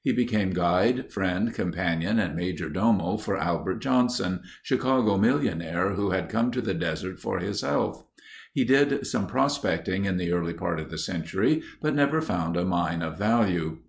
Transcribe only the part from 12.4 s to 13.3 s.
a mine of